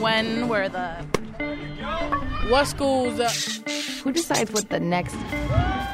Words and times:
when 0.00 0.48
were 0.48 0.68
the. 0.68 1.04
What 2.48 2.66
schools? 2.66 3.20
Uh, 3.20 3.28
Who 4.02 4.12
decides 4.12 4.50
what 4.50 4.68
the 4.70 4.80
next. 4.80 5.14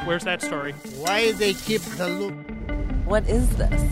Where's 0.07 0.25
that 0.25 0.41
story? 0.43 0.73
Why 0.97 1.33
they 1.33 1.55
keep 1.55 1.83
the 1.83 2.09
loop? 2.09 2.35
What 3.05 3.29
is 3.29 3.49
this? 3.57 3.83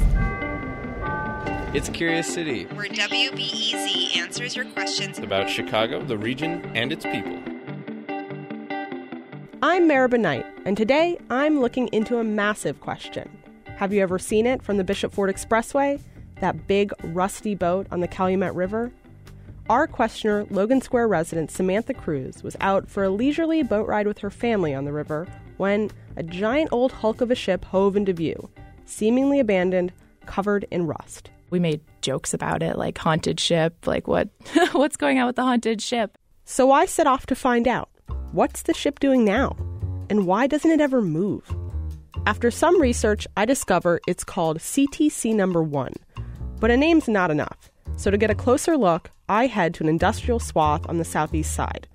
It's 1.74 1.88
Curious 1.88 2.32
City. 2.32 2.64
Where 2.66 2.86
WBEZ 2.86 4.16
answers 4.16 4.54
your 4.54 4.64
questions 4.66 5.18
about 5.18 5.50
Chicago, 5.50 6.02
the 6.02 6.16
region, 6.16 6.64
and 6.76 6.92
its 6.92 7.04
people. 7.04 7.36
I'm 9.60 9.88
Maribel 9.88 10.20
Knight, 10.20 10.46
and 10.64 10.76
today 10.76 11.18
I'm 11.30 11.60
looking 11.60 11.88
into 11.88 12.18
a 12.18 12.24
massive 12.24 12.80
question. 12.80 13.28
Have 13.76 13.92
you 13.92 14.02
ever 14.02 14.20
seen 14.20 14.46
it 14.46 14.62
from 14.62 14.76
the 14.76 14.84
Bishop 14.84 15.12
Ford 15.12 15.34
Expressway? 15.34 16.00
That 16.40 16.68
big, 16.68 16.92
rusty 17.02 17.56
boat 17.56 17.88
on 17.90 18.00
the 18.00 18.08
Calumet 18.08 18.54
River? 18.54 18.92
Our 19.70 19.86
questioner, 19.86 20.46
Logan 20.50 20.82
Square 20.82 21.08
resident 21.08 21.50
Samantha 21.50 21.94
Cruz, 21.94 22.42
was 22.42 22.54
out 22.60 22.86
for 22.86 23.02
a 23.02 23.08
leisurely 23.08 23.62
boat 23.62 23.88
ride 23.88 24.06
with 24.06 24.18
her 24.18 24.28
family 24.28 24.74
on 24.74 24.84
the 24.84 24.92
river 24.92 25.26
when 25.56 25.90
a 26.16 26.22
giant 26.22 26.68
old 26.70 26.92
hulk 26.92 27.22
of 27.22 27.30
a 27.30 27.34
ship 27.34 27.64
hove 27.64 27.96
into 27.96 28.12
view, 28.12 28.50
seemingly 28.84 29.40
abandoned, 29.40 29.90
covered 30.26 30.66
in 30.70 30.86
rust. 30.86 31.30
We 31.48 31.60
made 31.60 31.80
jokes 32.02 32.34
about 32.34 32.62
it, 32.62 32.76
like 32.76 32.98
haunted 32.98 33.40
ship, 33.40 33.86
like 33.86 34.06
what 34.06 34.28
what's 34.72 34.98
going 34.98 35.18
on 35.18 35.26
with 35.26 35.36
the 35.36 35.42
haunted 35.42 35.80
ship? 35.80 36.18
So 36.44 36.70
I 36.70 36.84
set 36.84 37.06
off 37.06 37.24
to 37.26 37.34
find 37.34 37.66
out. 37.66 37.88
What's 38.32 38.62
the 38.62 38.74
ship 38.74 39.00
doing 39.00 39.24
now? 39.24 39.56
And 40.10 40.26
why 40.26 40.46
doesn't 40.46 40.70
it 40.70 40.80
ever 40.82 41.00
move? 41.00 41.50
After 42.26 42.50
some 42.50 42.78
research, 42.78 43.26
I 43.34 43.46
discover 43.46 44.00
it's 44.06 44.24
called 44.24 44.58
CTC 44.58 45.34
number 45.34 45.62
1. 45.62 45.94
But 46.60 46.70
a 46.70 46.76
name's 46.76 47.08
not 47.08 47.30
enough. 47.30 47.70
So 47.96 48.10
to 48.10 48.18
get 48.18 48.30
a 48.30 48.34
closer 48.34 48.76
look, 48.76 49.10
I 49.28 49.46
head 49.46 49.74
to 49.74 49.82
an 49.82 49.88
industrial 49.88 50.38
swath 50.40 50.88
on 50.88 50.98
the 50.98 51.04
southeast 51.04 51.54
side. 51.54 51.88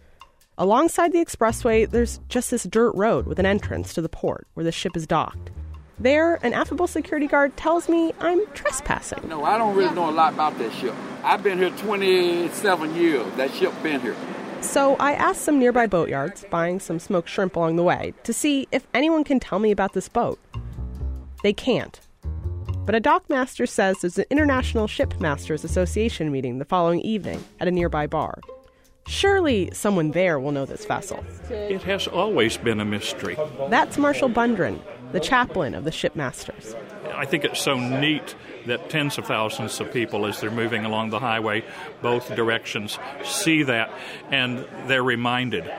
Alongside 0.58 1.14
the 1.14 1.24
expressway, 1.24 1.90
there's 1.90 2.20
just 2.28 2.52
this 2.52 2.64
dirt 2.64 2.92
road 2.96 3.26
with 3.28 3.40
an 3.40 3.46
entrance 3.46 3.94
to 3.94 4.02
the 4.02 4.10
port 4.10 4.48
where 4.56 4.64
the 4.64 4.72
ship 4.72 4.98
is 4.98 5.08
docked. 5.08 5.52
There, 6.00 6.36
an 6.44 6.54
affable 6.54 6.88
security 6.88 7.28
guard 7.28 7.56
tells 7.58 7.90
me 7.90 8.14
I'm 8.20 8.46
trespassing. 8.54 9.28
No, 9.28 9.44
I 9.44 9.58
don't 9.58 9.76
really 9.76 9.94
know 9.94 10.10
a 10.10 10.12
lot 10.12 10.34
about 10.34 10.58
that 10.60 10.72
ship. 10.74 10.96
I've 11.24 11.44
been 11.44 11.58
here 11.58 11.70
27 11.72 12.96
years. 12.96 13.34
That 13.36 13.54
ship 13.54 13.74
been 13.84 14.00
here. 14.02 14.16
So 14.62 14.96
I 14.98 15.14
asked 15.14 15.42
some 15.42 15.60
nearby 15.60 15.88
boatyards, 15.88 16.50
buying 16.50 16.80
some 16.80 17.00
smoked 17.00 17.30
shrimp 17.30 17.56
along 17.56 17.78
the 17.78 17.84
way, 17.84 18.14
to 18.24 18.34
see 18.34 18.68
if 18.72 18.86
anyone 18.94 19.24
can 19.24 19.40
tell 19.40 19.60
me 19.60 19.72
about 19.72 19.94
this 19.94 20.10
boat. 20.10 20.40
They 21.44 21.54
can't. 21.54 22.00
But 22.90 22.96
a 22.96 23.02
dockmaster 23.02 23.70
says 23.70 23.98
there's 24.02 24.18
an 24.18 24.26
International 24.32 24.88
Shipmasters 24.88 25.64
Association 25.64 26.32
meeting 26.32 26.58
the 26.58 26.66
following 26.66 27.02
evening 27.02 27.44
at 27.60 27.68
a 27.68 27.72
nearby 27.72 28.08
bar. 28.08 28.42
Surely 29.06 29.70
someone 29.74 30.10
there 30.10 30.40
will 30.40 30.52
know 30.52 30.66
this 30.66 30.86
vessel. 30.86 31.24
It 31.52 31.84
has 31.84 32.08
always 32.08 32.58
been 32.58 32.80
a 32.80 32.86
mystery. 32.86 33.38
That's 33.70 34.00
Marshall 34.00 34.32
Bundren, 34.32 34.80
the 35.12 35.20
chaplain 35.20 35.76
of 35.76 35.84
the 35.84 35.92
Shipmasters. 35.92 36.76
I 37.14 37.26
think 37.26 37.46
it's 37.46 37.62
so 37.62 37.78
neat 37.78 38.34
that 38.66 38.90
tens 38.90 39.20
of 39.20 39.26
thousands 39.26 39.80
of 39.80 39.94
people, 39.94 40.26
as 40.26 40.42
they're 40.42 40.50
moving 40.50 40.84
along 40.84 41.12
the 41.12 41.20
highway, 41.20 41.64
both 42.02 42.36
directions, 42.36 42.98
see 43.24 43.62
that 43.62 43.94
and 44.32 44.66
they're 44.88 45.04
reminded 45.04 45.72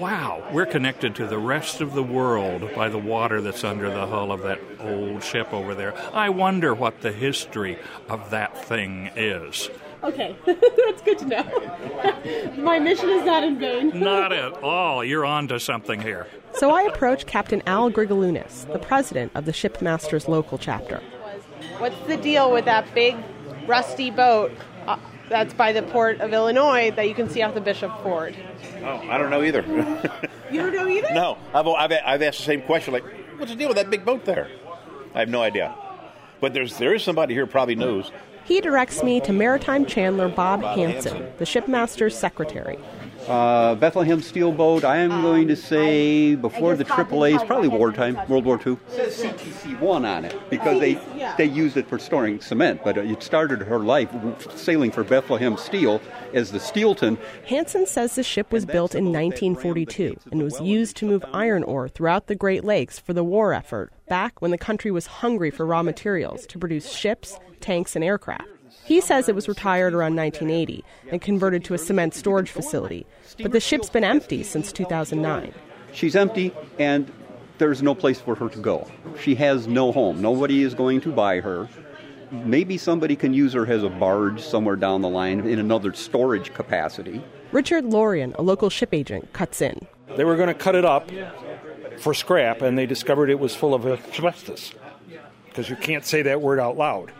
wow, 0.00 0.42
we're 0.50 0.66
connected 0.66 1.14
to 1.14 1.26
the 1.26 1.38
rest 1.38 1.82
of 1.82 1.92
the 1.92 2.02
world 2.02 2.74
by 2.74 2.88
the 2.88 2.98
water 2.98 3.42
that's 3.42 3.62
under 3.62 3.90
the 3.90 4.06
hull 4.06 4.32
of 4.32 4.42
that 4.42 4.58
old 4.80 5.22
ship 5.22 5.52
over 5.52 5.74
there. 5.74 5.94
I 6.14 6.30
wonder 6.30 6.74
what 6.74 7.02
the 7.02 7.12
history 7.12 7.78
of 8.08 8.30
that 8.30 8.56
thing 8.64 9.10
is. 9.14 9.68
Okay, 10.02 10.34
that's 10.46 11.02
good 11.02 11.18
to 11.18 11.26
know. 11.26 12.52
My 12.62 12.78
mission 12.78 13.10
is 13.10 13.26
not 13.26 13.44
in 13.44 13.58
vain. 13.58 13.90
not 14.00 14.32
at 14.32 14.54
all. 14.62 15.04
You're 15.04 15.26
on 15.26 15.48
to 15.48 15.60
something 15.60 16.00
here. 16.00 16.26
So 16.54 16.70
I 16.70 16.82
approach 16.82 17.26
Captain 17.26 17.62
Al 17.66 17.90
Grigalunas, 17.90 18.72
the 18.72 18.78
president 18.78 19.32
of 19.34 19.44
the 19.44 19.52
Shipmasters 19.52 20.28
local 20.28 20.56
chapter. 20.56 21.02
What's 21.76 22.00
the 22.06 22.16
deal 22.16 22.50
with 22.50 22.64
that 22.64 22.92
big, 22.94 23.16
rusty 23.66 24.10
boat 24.10 24.50
that's 25.30 25.54
by 25.54 25.72
the 25.72 25.82
port 25.82 26.20
of 26.20 26.34
Illinois 26.34 26.90
that 26.90 27.08
you 27.08 27.14
can 27.14 27.30
see 27.30 27.40
off 27.40 27.54
the 27.54 27.60
Bishop 27.60 27.90
Ford? 28.02 28.36
Oh, 28.82 29.00
I 29.08 29.16
don't 29.16 29.30
know 29.30 29.42
either. 29.42 29.62
you 30.50 30.60
don't 30.60 30.74
know 30.74 30.86
either? 30.86 31.14
No, 31.14 31.38
I've, 31.54 31.66
I've, 31.66 31.92
I've 32.04 32.22
asked 32.22 32.38
the 32.38 32.44
same 32.44 32.62
question. 32.62 32.92
Like, 32.92 33.04
what's 33.38 33.50
the 33.50 33.56
deal 33.56 33.68
with 33.68 33.76
that 33.76 33.88
big 33.88 34.04
boat 34.04 34.24
there? 34.26 34.50
I 35.14 35.20
have 35.20 35.28
no 35.28 35.40
idea. 35.40 35.74
But 36.40 36.52
there's 36.52 36.76
there 36.78 36.94
is 36.94 37.02
somebody 37.02 37.32
here 37.32 37.46
probably 37.46 37.76
knows. 37.76 38.10
He 38.44 38.60
directs 38.60 39.02
me 39.02 39.20
to 39.20 39.32
Maritime 39.32 39.86
Chandler 39.86 40.28
Bob, 40.28 40.62
Bob 40.62 40.76
Hanson, 40.76 41.16
Hanson, 41.16 41.32
the 41.38 41.44
shipmaster's 41.44 42.18
secretary. 42.18 42.78
Uh, 43.30 43.76
Bethlehem 43.76 44.20
steel 44.20 44.50
boat, 44.50 44.82
I 44.82 44.96
am 44.96 45.12
um, 45.12 45.22
going 45.22 45.46
to 45.46 45.54
say 45.54 46.34
before 46.34 46.74
the 46.74 46.84
AAA's, 46.84 47.44
probably 47.44 47.68
wartime, 47.68 48.18
World 48.28 48.44
War 48.44 48.60
II. 48.66 48.72
It 48.72 49.12
says 49.12 49.22
CTC1 49.22 50.04
on 50.04 50.24
it 50.24 50.50
because 50.50 50.80
they, 50.80 50.94
they 51.38 51.44
used 51.44 51.76
it 51.76 51.86
for 51.86 51.96
storing 51.96 52.40
cement, 52.40 52.82
but 52.82 52.98
it 52.98 53.22
started 53.22 53.60
her 53.60 53.78
life 53.78 54.12
sailing 54.56 54.90
for 54.90 55.04
Bethlehem 55.04 55.56
Steel 55.56 56.00
as 56.34 56.50
the 56.50 56.58
Steelton. 56.58 57.18
Hanson 57.46 57.86
says 57.86 58.16
the 58.16 58.24
ship 58.24 58.50
was 58.50 58.66
built 58.66 58.96
in 58.96 59.04
1942 59.04 60.16
and 60.32 60.42
was 60.42 60.60
used 60.60 60.96
to 60.96 61.06
move 61.06 61.24
iron 61.32 61.62
ore 61.62 61.88
throughout 61.88 62.26
the 62.26 62.34
Great 62.34 62.64
Lakes 62.64 62.98
for 62.98 63.12
the 63.12 63.22
war 63.22 63.54
effort, 63.54 63.92
back 64.08 64.42
when 64.42 64.50
the 64.50 64.58
country 64.58 64.90
was 64.90 65.06
hungry 65.06 65.52
for 65.52 65.64
raw 65.64 65.84
materials 65.84 66.46
to 66.48 66.58
produce 66.58 66.90
ships, 66.90 67.38
tanks, 67.60 67.94
and 67.94 68.04
aircraft. 68.04 68.48
He 68.84 69.00
says 69.00 69.28
it 69.28 69.34
was 69.34 69.48
retired 69.48 69.94
around 69.94 70.16
1980 70.16 70.84
and 71.10 71.20
converted 71.20 71.64
to 71.64 71.74
a 71.74 71.78
cement 71.78 72.14
storage 72.14 72.50
facility, 72.50 73.06
but 73.42 73.52
the 73.52 73.60
ship's 73.60 73.90
been 73.90 74.04
empty 74.04 74.42
since 74.42 74.72
2009. 74.72 75.52
She's 75.92 76.16
empty, 76.16 76.52
and 76.78 77.10
there's 77.58 77.82
no 77.82 77.94
place 77.94 78.20
for 78.20 78.34
her 78.34 78.48
to 78.48 78.58
go. 78.58 78.86
She 79.20 79.34
has 79.36 79.66
no 79.66 79.92
home. 79.92 80.22
Nobody 80.22 80.62
is 80.62 80.74
going 80.74 81.00
to 81.02 81.12
buy 81.12 81.40
her. 81.40 81.68
Maybe 82.30 82.78
somebody 82.78 83.16
can 83.16 83.34
use 83.34 83.52
her 83.54 83.66
as 83.66 83.82
a 83.82 83.88
barge 83.88 84.40
somewhere 84.40 84.76
down 84.76 85.02
the 85.02 85.08
line 85.08 85.40
in 85.40 85.58
another 85.58 85.92
storage 85.92 86.54
capacity. 86.54 87.22
Richard 87.52 87.84
Lorian, 87.84 88.34
a 88.38 88.42
local 88.42 88.70
ship 88.70 88.94
agent, 88.94 89.32
cuts 89.32 89.60
in. 89.60 89.86
They 90.16 90.24
were 90.24 90.36
going 90.36 90.48
to 90.48 90.54
cut 90.54 90.76
it 90.76 90.84
up 90.84 91.10
for 91.98 92.14
scrap, 92.14 92.62
and 92.62 92.78
they 92.78 92.86
discovered 92.86 93.30
it 93.30 93.40
was 93.40 93.54
full 93.54 93.74
of 93.74 93.84
asbestos. 93.84 94.72
Because 95.46 95.68
you 95.68 95.76
can't 95.76 96.04
say 96.04 96.22
that 96.22 96.40
word 96.40 96.60
out 96.60 96.76
loud. 96.76 97.12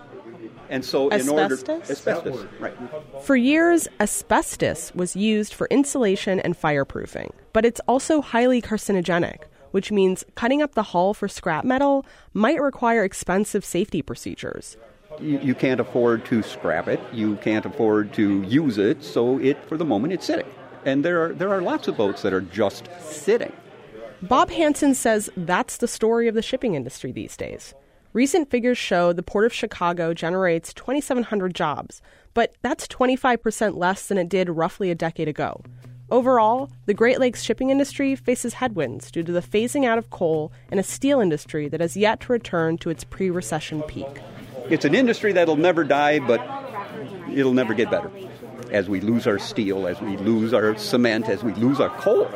And 0.71 0.85
so, 0.85 1.11
asbestos? 1.11 1.65
in 1.65 1.71
order 1.71 1.83
asbestos, 1.91 2.47
right? 2.61 2.75
For 3.23 3.35
years, 3.35 3.89
asbestos 3.99 4.95
was 4.95 5.17
used 5.17 5.53
for 5.53 5.67
insulation 5.67 6.39
and 6.39 6.59
fireproofing, 6.59 7.33
but 7.53 7.65
it's 7.65 7.81
also 7.89 8.21
highly 8.23 8.63
carcinogenic, 8.63 9.41
which 9.73 9.91
means 9.91 10.25
cutting 10.37 10.63
up 10.63 10.77
the 10.77 10.85
hull 10.85 11.13
for 11.13 11.27
scrap 11.27 11.65
metal 11.65 12.07
might 12.35 12.63
require 12.63 13.03
expensive 13.03 13.65
safety 13.65 14.01
procedures. 14.01 14.77
You, 15.21 15.41
you 15.41 15.55
can't 15.57 15.81
afford 15.81 16.25
to 16.27 16.41
scrap 16.41 16.87
it. 16.87 17.01
You 17.13 17.35
can't 17.37 17.67
afford 17.67 18.13
to 18.13 18.43
use 18.43 18.79
it. 18.79 19.03
So, 19.03 19.39
it 19.41 19.63
for 19.65 19.77
the 19.77 19.85
moment, 19.85 20.13
it's 20.13 20.25
sitting. 20.25 20.47
And 20.85 21.05
there 21.05 21.25
are 21.25 21.33
there 21.33 21.51
are 21.51 21.61
lots 21.61 21.89
of 21.89 21.97
boats 21.97 22.23
that 22.23 22.33
are 22.33 22.41
just 22.41 22.89
sitting. 23.03 23.53
Bob 24.23 24.51
Hanson 24.51 24.95
says 24.95 25.31
that's 25.37 25.79
the 25.79 25.89
story 25.89 26.29
of 26.29 26.37
the 26.37 26.43
shipping 26.43 26.77
industry 26.77 27.11
these 27.11 27.37
days. 27.37 27.75
Recent 28.13 28.51
figures 28.51 28.77
show 28.77 29.13
the 29.13 29.23
Port 29.23 29.45
of 29.45 29.53
Chicago 29.53 30.13
generates 30.13 30.75
2,700 30.75 31.55
jobs, 31.55 32.03
but 32.35 32.53
that's 32.61 32.89
25% 32.89 33.77
less 33.77 34.09
than 34.09 34.19
it 34.19 34.29
did 34.29 34.51
roughly 34.51 34.91
a 34.91 34.97
decade 34.97 35.29
ago. 35.29 35.63
Overall, 36.11 36.73
the 36.87 36.95
Great 36.95 37.21
Lakes 37.21 37.45
shipping 37.45 37.71
industry 37.71 38.17
faces 38.17 38.55
headwinds 38.55 39.13
due 39.13 39.23
to 39.23 39.31
the 39.31 39.41
phasing 39.41 39.87
out 39.87 39.97
of 39.97 40.11
coal 40.11 40.51
and 40.73 40.81
a 40.81 40.83
steel 40.83 41.21
industry 41.21 41.69
that 41.69 41.81
has 41.81 41.97
yet 41.97 42.19
to 42.23 42.33
return 42.33 42.79
to 42.79 42.91
its 42.91 43.05
pre 43.05 43.31
recession 43.31 43.81
peak. 43.83 44.21
It's 44.69 44.85
an 44.85 44.97
industry 44.97 45.33
that'll 45.33 45.55
never 45.55 45.85
die, 45.85 46.19
but 46.19 46.41
it'll 47.33 47.53
never 47.53 47.75
get 47.75 47.93
better. 47.93 48.11
As 48.73 48.89
we 48.89 49.01
lose 49.01 49.29
our 49.29 49.39
steel, 49.39 49.87
as 49.87 50.01
we 50.01 50.17
lose 50.17 50.53
our 50.53 50.77
cement, 50.77 51.29
as 51.29 51.45
we 51.45 51.55
lose 51.55 51.79
our 51.79 51.91
coal, 51.91 52.29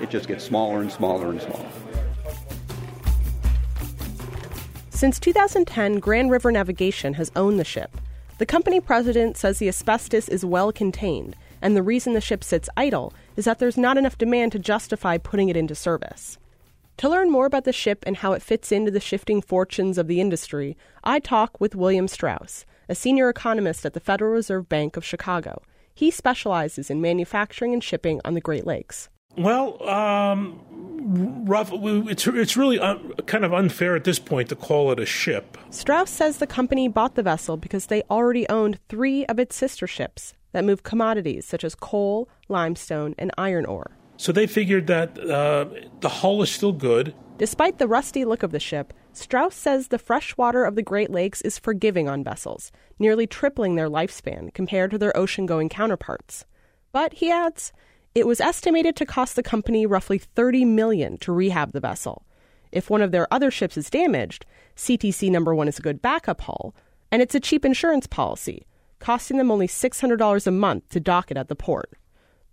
it 0.00 0.08
just 0.08 0.28
gets 0.28 0.44
smaller 0.44 0.80
and 0.80 0.90
smaller 0.90 1.28
and 1.28 1.42
smaller. 1.42 1.68
Since 5.00 5.18
2010, 5.20 5.98
Grand 5.98 6.30
River 6.30 6.52
Navigation 6.52 7.14
has 7.14 7.32
owned 7.34 7.58
the 7.58 7.64
ship. 7.64 7.90
The 8.36 8.44
company 8.44 8.80
president 8.80 9.38
says 9.38 9.58
the 9.58 9.66
asbestos 9.66 10.28
is 10.28 10.44
well 10.44 10.72
contained, 10.72 11.36
and 11.62 11.74
the 11.74 11.82
reason 11.82 12.12
the 12.12 12.20
ship 12.20 12.44
sits 12.44 12.68
idle 12.76 13.14
is 13.34 13.46
that 13.46 13.58
there's 13.58 13.78
not 13.78 13.96
enough 13.96 14.18
demand 14.18 14.52
to 14.52 14.58
justify 14.58 15.16
putting 15.16 15.48
it 15.48 15.56
into 15.56 15.74
service. 15.74 16.36
To 16.98 17.08
learn 17.08 17.30
more 17.30 17.46
about 17.46 17.64
the 17.64 17.72
ship 17.72 18.04
and 18.06 18.18
how 18.18 18.34
it 18.34 18.42
fits 18.42 18.70
into 18.70 18.90
the 18.90 19.00
shifting 19.00 19.40
fortunes 19.40 19.96
of 19.96 20.06
the 20.06 20.20
industry, 20.20 20.76
I 21.02 21.18
talk 21.18 21.58
with 21.58 21.74
William 21.74 22.06
Strauss, 22.06 22.66
a 22.86 22.94
senior 22.94 23.30
economist 23.30 23.86
at 23.86 23.94
the 23.94 24.00
Federal 24.00 24.32
Reserve 24.32 24.68
Bank 24.68 24.98
of 24.98 25.04
Chicago. 25.06 25.62
He 25.94 26.10
specializes 26.10 26.90
in 26.90 27.00
manufacturing 27.00 27.72
and 27.72 27.82
shipping 27.82 28.20
on 28.22 28.34
the 28.34 28.40
Great 28.42 28.66
Lakes. 28.66 29.08
Well, 29.36 29.82
um, 29.88 30.60
rough. 31.46 31.70
It's 31.72 32.26
it's 32.26 32.56
really 32.56 32.78
un, 32.78 33.12
kind 33.26 33.44
of 33.44 33.52
unfair 33.52 33.96
at 33.96 34.04
this 34.04 34.18
point 34.18 34.48
to 34.48 34.56
call 34.56 34.90
it 34.92 35.00
a 35.00 35.06
ship. 35.06 35.56
Strauss 35.70 36.10
says 36.10 36.38
the 36.38 36.46
company 36.46 36.88
bought 36.88 37.14
the 37.14 37.22
vessel 37.22 37.56
because 37.56 37.86
they 37.86 38.02
already 38.10 38.48
owned 38.48 38.78
three 38.88 39.24
of 39.26 39.38
its 39.38 39.56
sister 39.56 39.86
ships, 39.86 40.34
that 40.52 40.64
move 40.64 40.82
commodities 40.82 41.46
such 41.46 41.64
as 41.64 41.74
coal, 41.74 42.28
limestone, 42.48 43.14
and 43.18 43.30
iron 43.38 43.66
ore. 43.66 43.92
So 44.16 44.32
they 44.32 44.46
figured 44.46 44.86
that 44.88 45.18
uh, 45.18 45.66
the 46.00 46.08
hull 46.08 46.42
is 46.42 46.50
still 46.50 46.72
good. 46.72 47.14
Despite 47.38 47.78
the 47.78 47.88
rusty 47.88 48.26
look 48.26 48.42
of 48.42 48.50
the 48.50 48.60
ship, 48.60 48.92
Strauss 49.14 49.54
says 49.54 49.88
the 49.88 49.98
fresh 49.98 50.36
water 50.36 50.64
of 50.64 50.74
the 50.74 50.82
Great 50.82 51.10
Lakes 51.10 51.40
is 51.40 51.58
forgiving 51.58 52.06
on 52.06 52.22
vessels, 52.22 52.70
nearly 52.98 53.26
tripling 53.26 53.76
their 53.76 53.88
lifespan 53.88 54.52
compared 54.52 54.90
to 54.90 54.98
their 54.98 55.16
ocean 55.16 55.46
going 55.46 55.70
counterparts. 55.70 56.44
But, 56.92 57.14
he 57.14 57.30
adds, 57.30 57.72
it 58.20 58.26
was 58.26 58.40
estimated 58.40 58.96
to 58.96 59.06
cost 59.06 59.34
the 59.34 59.42
company 59.42 59.86
roughly 59.86 60.18
30 60.18 60.66
million 60.66 61.16
to 61.18 61.32
rehab 61.32 61.72
the 61.72 61.80
vessel. 61.80 62.26
If 62.70 62.90
one 62.90 63.00
of 63.00 63.12
their 63.12 63.26
other 63.32 63.50
ships 63.50 63.78
is 63.78 63.88
damaged, 63.88 64.44
CTC 64.76 65.30
number 65.30 65.54
1 65.54 65.68
is 65.68 65.78
a 65.78 65.82
good 65.82 66.02
backup 66.02 66.42
hull, 66.42 66.74
and 67.10 67.22
it's 67.22 67.34
a 67.34 67.40
cheap 67.40 67.64
insurance 67.64 68.06
policy, 68.06 68.66
costing 68.98 69.38
them 69.38 69.50
only 69.50 69.66
$600 69.66 70.46
a 70.46 70.50
month 70.50 70.88
to 70.90 71.00
dock 71.00 71.30
it 71.30 71.38
at 71.38 71.48
the 71.48 71.56
port. 71.56 71.90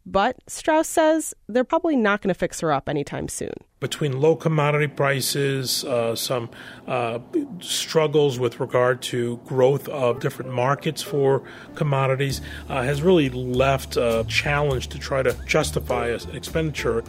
But 0.10 0.38
Strauss 0.48 0.88
says 0.88 1.34
they're 1.50 1.66
probably 1.66 1.98
not 1.98 2.22
going 2.22 2.30
to 2.30 2.40
fix 2.40 2.62
her 2.62 2.72
up 2.72 2.88
anytime 2.88 3.28
soon. 3.28 3.52
Between 3.82 4.22
low 4.22 4.38
commodity 4.38 4.88
prices, 4.88 5.84
uh, 5.84 6.16
some 6.16 6.50
uh, 6.88 7.20
struggles 7.60 8.40
with 8.40 8.62
regard 8.62 9.02
to 9.02 9.36
growth 9.46 9.90
of 9.90 10.22
different 10.22 10.54
markets 10.54 11.02
for 11.02 11.44
commodities, 11.76 12.40
uh, 12.70 12.84
has 12.84 13.02
really 13.02 13.30
left 13.30 13.98
a 13.98 14.26
challenge 14.30 14.88
to 14.88 14.98
try 14.98 15.22
to 15.22 15.36
justify 15.46 16.08
an 16.08 16.34
expenditure. 16.34 17.04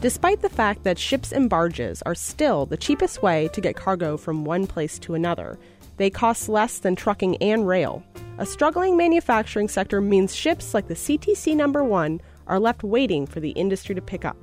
Despite 0.00 0.42
the 0.42 0.48
fact 0.48 0.82
that 0.82 0.98
ships 0.98 1.30
and 1.30 1.48
barges 1.48 2.02
are 2.02 2.16
still 2.16 2.66
the 2.66 2.76
cheapest 2.76 3.22
way 3.22 3.48
to 3.52 3.60
get 3.60 3.76
cargo 3.76 4.16
from 4.16 4.44
one 4.44 4.66
place 4.66 4.98
to 4.98 5.14
another, 5.14 5.56
they 5.98 6.10
cost 6.10 6.48
less 6.48 6.80
than 6.80 6.96
trucking 6.96 7.36
and 7.36 7.68
rail. 7.68 8.02
A 8.36 8.44
struggling 8.44 8.96
manufacturing 8.96 9.68
sector 9.68 10.00
means 10.00 10.34
ships 10.34 10.74
like 10.74 10.88
the 10.88 10.94
CTC 10.94 11.54
number 11.54 11.84
1 11.84 12.20
are 12.48 12.58
left 12.58 12.82
waiting 12.82 13.28
for 13.28 13.38
the 13.38 13.50
industry 13.50 13.94
to 13.94 14.02
pick 14.02 14.24
up, 14.24 14.36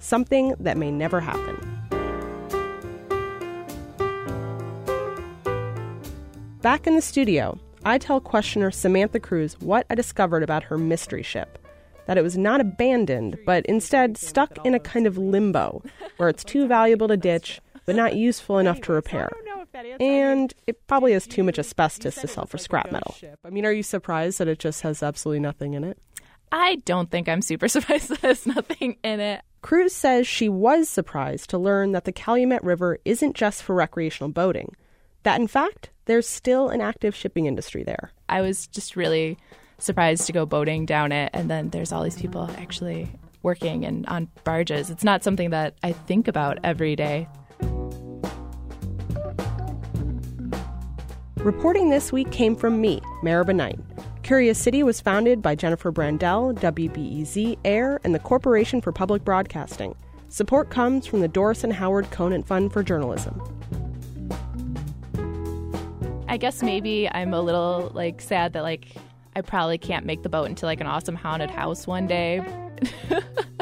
something 0.00 0.54
that 0.60 0.76
may 0.76 0.90
never 0.90 1.18
happen. 1.18 1.56
Back 6.60 6.86
in 6.86 6.94
the 6.94 7.00
studio, 7.00 7.58
I 7.86 7.96
tell 7.96 8.20
questioner 8.20 8.70
Samantha 8.70 9.18
Cruz 9.18 9.56
what 9.60 9.86
I 9.88 9.94
discovered 9.94 10.42
about 10.42 10.64
her 10.64 10.76
mystery 10.76 11.22
ship. 11.22 11.58
That 12.04 12.18
it 12.18 12.22
was 12.22 12.36
not 12.36 12.60
abandoned, 12.60 13.38
but 13.46 13.64
instead 13.64 14.18
stuck 14.18 14.58
in 14.66 14.74
a 14.74 14.80
kind 14.80 15.06
of 15.06 15.16
limbo 15.16 15.82
where 16.18 16.28
it's 16.28 16.44
too 16.44 16.66
valuable 16.66 17.08
to 17.08 17.16
ditch, 17.16 17.62
but 17.86 17.96
not 17.96 18.14
useful 18.14 18.58
enough 18.58 18.82
to 18.82 18.92
repair 18.92 19.30
and 20.00 20.54
it 20.66 20.86
probably 20.86 21.12
has 21.12 21.26
too 21.26 21.42
much 21.42 21.58
asbestos 21.58 22.16
to 22.16 22.28
sell 22.28 22.46
for 22.46 22.58
scrap 22.58 22.90
metal. 22.92 23.14
I 23.44 23.50
mean, 23.50 23.64
are 23.64 23.72
you 23.72 23.82
surprised 23.82 24.38
that 24.38 24.48
it 24.48 24.58
just 24.58 24.82
has 24.82 25.02
absolutely 25.02 25.40
nothing 25.40 25.74
in 25.74 25.84
it? 25.84 25.98
I 26.50 26.76
don't 26.84 27.10
think 27.10 27.28
I'm 27.28 27.42
super 27.42 27.68
surprised 27.68 28.08
that 28.08 28.20
there's 28.20 28.46
nothing 28.46 28.96
in 29.02 29.20
it. 29.20 29.42
Cruz 29.60 29.94
says 29.94 30.26
she 30.26 30.48
was 30.48 30.88
surprised 30.88 31.50
to 31.50 31.58
learn 31.58 31.92
that 31.92 32.04
the 32.04 32.12
Calumet 32.12 32.62
River 32.62 32.98
isn't 33.04 33.34
just 33.34 33.62
for 33.62 33.74
recreational 33.74 34.30
boating, 34.30 34.74
that 35.24 35.40
in 35.40 35.48
fact, 35.48 35.90
there's 36.04 36.28
still 36.28 36.68
an 36.68 36.80
active 36.80 37.14
shipping 37.14 37.46
industry 37.46 37.82
there. 37.82 38.12
I 38.28 38.40
was 38.40 38.66
just 38.68 38.96
really 38.96 39.36
surprised 39.78 40.26
to 40.26 40.32
go 40.32 40.46
boating 40.46 40.86
down 40.86 41.12
it, 41.12 41.30
and 41.34 41.50
then 41.50 41.70
there's 41.70 41.92
all 41.92 42.02
these 42.02 42.20
people 42.20 42.50
actually 42.56 43.10
working 43.42 43.84
and 43.84 44.06
on 44.06 44.28
barges. 44.44 44.90
It's 44.90 45.04
not 45.04 45.22
something 45.22 45.50
that 45.50 45.74
I 45.82 45.92
think 45.92 46.28
about 46.28 46.58
every 46.64 46.96
day. 46.96 47.28
Reporting 51.44 51.88
this 51.88 52.10
week 52.10 52.32
came 52.32 52.56
from 52.56 52.80
me, 52.80 53.00
Maribel 53.22 53.54
Knight. 53.54 53.78
Curious 54.24 54.58
City 54.58 54.82
was 54.82 55.00
founded 55.00 55.40
by 55.40 55.54
Jennifer 55.54 55.92
Brandel, 55.92 56.52
WBEZ, 56.58 57.56
AIR, 57.64 58.00
and 58.02 58.12
the 58.12 58.18
Corporation 58.18 58.80
for 58.80 58.90
Public 58.90 59.24
Broadcasting. 59.24 59.94
Support 60.28 60.70
comes 60.70 61.06
from 61.06 61.20
the 61.20 61.28
Doris 61.28 61.62
and 61.62 61.72
Howard 61.72 62.10
Conant 62.10 62.44
Fund 62.44 62.72
for 62.72 62.82
Journalism. 62.82 63.40
I 66.28 66.36
guess 66.38 66.60
maybe 66.60 67.08
I'm 67.08 67.32
a 67.32 67.40
little 67.40 67.92
like 67.94 68.20
sad 68.20 68.52
that 68.54 68.62
like 68.62 68.96
I 69.36 69.40
probably 69.40 69.78
can't 69.78 70.04
make 70.04 70.24
the 70.24 70.28
boat 70.28 70.48
into 70.48 70.66
like 70.66 70.80
an 70.80 70.88
awesome 70.88 71.14
haunted 71.14 71.50
house 71.50 71.86
one 71.86 72.08
day. 72.08 72.44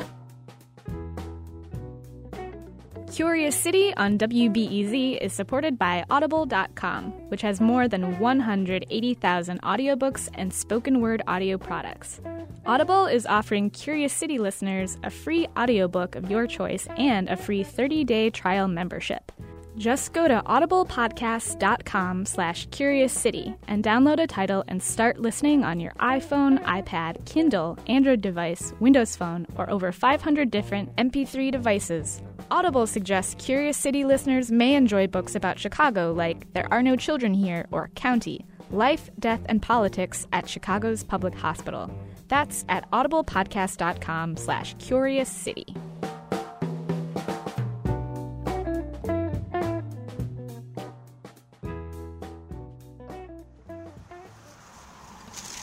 Curious 3.16 3.56
City 3.56 3.94
on 3.96 4.18
WBEZ 4.18 5.16
is 5.22 5.32
supported 5.32 5.78
by 5.78 6.04
Audible.com, 6.10 7.12
which 7.30 7.40
has 7.40 7.62
more 7.62 7.88
than 7.88 8.18
180,000 8.18 9.62
audiobooks 9.62 10.28
and 10.34 10.52
spoken 10.52 11.00
word 11.00 11.22
audio 11.26 11.56
products. 11.56 12.20
Audible 12.66 13.06
is 13.06 13.24
offering 13.24 13.70
Curious 13.70 14.12
City 14.12 14.36
listeners 14.36 14.98
a 15.02 15.08
free 15.08 15.46
audiobook 15.56 16.14
of 16.14 16.30
your 16.30 16.46
choice 16.46 16.86
and 16.98 17.30
a 17.30 17.38
free 17.38 17.64
30-day 17.64 18.28
trial 18.28 18.68
membership. 18.68 19.32
Just 19.78 20.12
go 20.12 20.28
to 20.28 20.42
audiblepodcast.com 20.42 22.26
slash 22.26 22.66
curious 22.70 23.14
city 23.14 23.54
and 23.66 23.82
download 23.82 24.22
a 24.22 24.26
title 24.26 24.62
and 24.68 24.82
start 24.82 25.18
listening 25.18 25.64
on 25.64 25.80
your 25.80 25.92
iPhone, 25.92 26.62
iPad, 26.64 27.24
Kindle, 27.24 27.78
Android 27.86 28.20
device, 28.20 28.74
Windows 28.78 29.16
Phone, 29.16 29.46
or 29.56 29.70
over 29.70 29.90
500 29.90 30.50
different 30.50 30.94
MP3 30.96 31.50
devices. 31.50 32.22
Audible 32.50 32.86
suggests 32.86 33.34
Curious 33.38 33.76
City 33.76 34.04
listeners 34.04 34.50
may 34.50 34.74
enjoy 34.74 35.06
books 35.06 35.34
about 35.34 35.58
Chicago 35.58 36.12
like 36.12 36.52
There 36.52 36.68
Are 36.72 36.82
No 36.82 36.96
Children 36.96 37.34
Here 37.34 37.66
or 37.70 37.90
County, 37.94 38.44
Life, 38.70 39.10
Death, 39.18 39.40
and 39.48 39.60
Politics 39.60 40.26
at 40.32 40.48
Chicago's 40.48 41.02
Public 41.02 41.34
Hospital. 41.34 41.90
That's 42.28 42.64
at 42.68 42.90
audiblepodcast.com 42.90 44.36
slash 44.36 44.74
curious 44.78 45.28
city. 45.28 45.74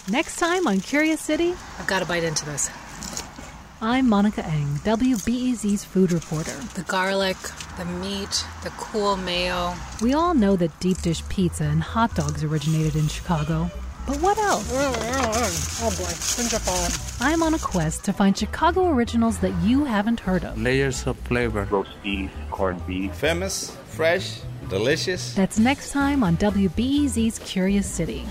Next 0.09 0.38
time 0.38 0.68
on 0.68 0.81
Curious 0.81 1.21
City, 1.21 1.56
I've 1.80 1.88
got 1.88 2.00
to 2.00 2.06
bite 2.06 2.24
into 2.24 2.45
this. 2.45 2.69
I'm 3.85 4.07
Monica 4.07 4.45
Eng, 4.45 4.80
WBEZ's 4.85 5.83
food 5.83 6.13
reporter. 6.13 6.53
The 6.74 6.83
garlic, 6.83 7.35
the 7.77 7.83
meat, 7.83 8.45
the 8.63 8.69
cool 8.77 9.18
mayo. 9.18 9.75
We 10.01 10.13
all 10.13 10.33
know 10.33 10.56
that 10.56 10.80
deep 10.80 11.01
dish 11.01 11.21
pizza 11.27 11.65
and 11.65 11.83
hot 11.83 12.15
dogs 12.15 12.45
originated 12.45 12.95
in 12.95 13.09
Chicago. 13.09 13.69
But 14.07 14.21
what 14.21 14.38
else? 14.38 14.71
Oh 14.74 15.89
boy, 15.89 16.13
things 16.15 16.53
are 16.53 16.59
falling. 16.59 16.94
I'm 17.19 17.44
on 17.44 17.56
a 17.56 17.59
quest 17.59 18.06
to 18.06 18.13
find 18.13 18.37
Chicago 18.37 18.87
originals 18.87 19.40
that 19.40 19.54
you 19.61 19.83
haven't 19.83 20.21
heard 20.21 20.45
of. 20.45 20.57
Layers 20.57 21.06
of 21.06 21.18
flavor. 21.18 21.66
Roast 21.69 21.92
beef, 22.02 22.31
corned 22.52 22.87
beef. 22.87 23.13
Famous, 23.13 23.75
fresh, 23.87 24.40
delicious. 24.69 25.33
That's 25.33 25.59
next 25.59 25.92
time 25.92 26.23
on 26.23 26.37
WBEZ's 26.37 27.37
Curious 27.40 27.85
City. 27.85 28.23